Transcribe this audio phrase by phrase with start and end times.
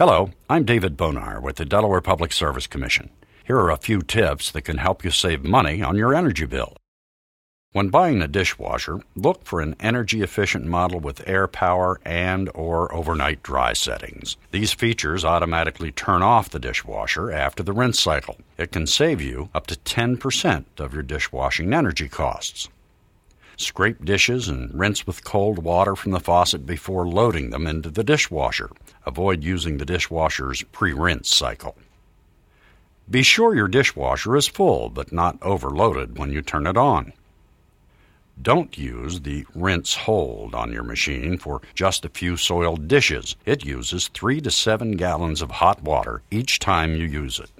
[0.00, 3.10] Hello, I'm David Bonar with the Delaware Public Service Commission.
[3.44, 6.74] Here are a few tips that can help you save money on your energy bill.
[7.72, 12.90] When buying a dishwasher, look for an energy efficient model with air power and or
[12.94, 14.38] overnight dry settings.
[14.52, 18.38] These features automatically turn off the dishwasher after the rinse cycle.
[18.56, 22.70] It can save you up to 10% of your dishwashing energy costs.
[23.60, 28.02] Scrape dishes and rinse with cold water from the faucet before loading them into the
[28.02, 28.70] dishwasher.
[29.04, 31.76] Avoid using the dishwasher's pre rinse cycle.
[33.10, 37.12] Be sure your dishwasher is full but not overloaded when you turn it on.
[38.40, 43.36] Don't use the rinse hold on your machine for just a few soiled dishes.
[43.44, 47.50] It uses 3 to 7 gallons of hot water each time you use it.